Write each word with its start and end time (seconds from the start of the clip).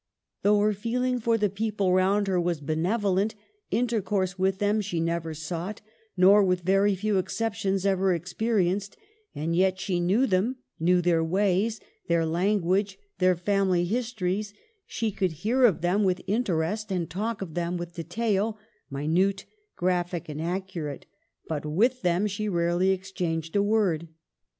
Though 0.41 0.57
her 0.61 0.73
208 0.73 0.73
EMILY 0.73 0.79
BRONTE. 0.79 0.91
feeling 0.91 1.21
for 1.21 1.37
the 1.37 1.49
people 1.51 1.93
round 1.93 2.27
her 2.27 2.41
was 2.41 2.59
benevolent, 2.59 3.35
intercourse 3.69 4.39
with 4.39 4.57
them 4.57 4.81
she 4.81 4.99
never 4.99 5.35
sought, 5.35 5.81
nor, 6.17 6.43
with 6.43 6.61
very 6.61 6.95
few 6.95 7.19
exceptions, 7.19 7.85
ever 7.85 8.11
experienced; 8.11 8.97
and 9.35 9.55
yet 9.55 9.79
she 9.79 9.99
knew 9.99 10.25
them, 10.25 10.55
knew 10.79 11.03
their 11.03 11.23
ways, 11.23 11.79
their 12.07 12.25
lan 12.25 12.61
guage, 12.61 12.97
their 13.19 13.35
family 13.35 13.85
histories; 13.85 14.55
she 14.87 15.11
could 15.11 15.33
hear 15.33 15.65
of 15.65 15.81
them 15.81 16.03
with 16.03 16.25
rnterest 16.27 16.89
and 16.89 17.07
talk 17.11 17.43
of 17.43 17.53
them 17.53 17.77
with 17.77 17.93
detail, 17.93 18.57
minute, 18.89 19.45
graphic, 19.75 20.27
and 20.27 20.41
accurate; 20.41 21.05
but 21.47 21.63
with 21.63 22.01
them 22.01 22.25
she 22.25 22.49
rarely 22.49 22.89
exchanged 22.89 23.55
a 23.55 23.61
word. 23.61 24.07